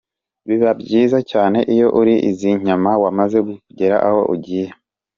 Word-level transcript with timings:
Biba 0.47 0.71
byiza 0.81 1.17
cyane 1.31 1.59
iyo 1.73 1.87
uriye 1.99 2.19
izi 2.29 2.49
nyama 2.65 2.91
wamaze 3.03 3.37
kugera 3.47 3.95
aho 4.07 4.21
ugiye. 4.33 4.69